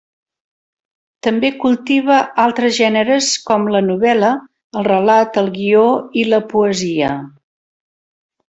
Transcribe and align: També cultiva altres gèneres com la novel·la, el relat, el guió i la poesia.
També 1.27 1.51
cultiva 1.65 2.17
altres 2.45 2.73
gèneres 2.79 3.29
com 3.51 3.69
la 3.75 3.83
novel·la, 3.91 4.33
el 4.81 4.89
relat, 4.91 5.41
el 5.45 5.55
guió 5.59 5.87
i 6.23 6.29
la 6.35 6.45
poesia. 6.55 7.15